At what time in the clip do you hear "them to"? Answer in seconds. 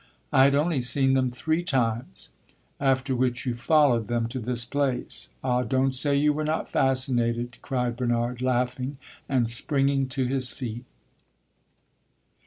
4.07-4.39